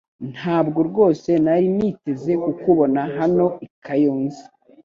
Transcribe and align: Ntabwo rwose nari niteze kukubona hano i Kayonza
Ntabwo 0.35 0.79
rwose 0.89 1.29
nari 1.43 1.67
niteze 1.77 2.33
kukubona 2.43 3.01
hano 3.17 3.45
i 3.65 3.67
Kayonza 3.83 4.43